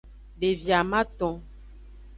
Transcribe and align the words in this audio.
Devi 0.41 0.71
amaton. 0.81 1.35